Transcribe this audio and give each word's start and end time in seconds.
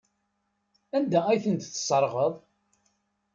Anda 0.95 1.19
ay 1.29 1.39
ten-tesserɣeḍ? 1.43 2.33